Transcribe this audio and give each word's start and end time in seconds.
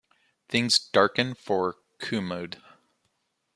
Things 0.49 0.79
darken 0.79 1.35
for 1.35 1.77
Kumud. 1.99 2.59